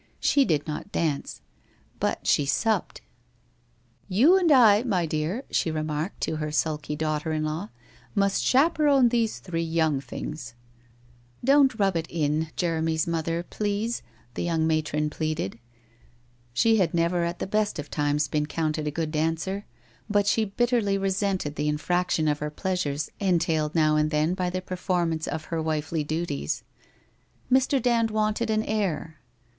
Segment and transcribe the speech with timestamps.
[0.19, 1.41] She did not dance—
[1.99, 3.01] but she supped.'
[4.19, 7.69] You and I, my dear,' she remarked to her sulky daugh ter in law,'
[8.15, 10.55] must chaperon these three young things/
[10.97, 14.01] * Don't rub it in, Jeremy's mother, please/
[14.33, 15.59] the young WHITE ROSE OF WEARY LEAF 111 matron pleaded.
[16.55, 19.67] She had never at the best of times been counted a good dancer,
[20.09, 24.49] but she bitterly resented the in fraction of her pleasures entailed now and then by
[24.49, 26.63] the performance of her wifely duties.
[27.51, 27.79] Mr.
[27.79, 29.19] Dand wanted an heir.